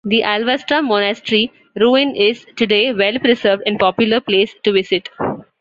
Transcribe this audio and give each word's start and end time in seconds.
The 0.03 0.23
Alvastra 0.23 0.81
monastery 0.83 1.51
ruin 1.75 2.15
is 2.15 2.43
today 2.55 2.91
well 2.91 3.19
preserved 3.19 3.61
and 3.67 3.77
popular 3.79 4.19
place 4.19 4.51
to 4.63 4.71
visit. 4.71 5.07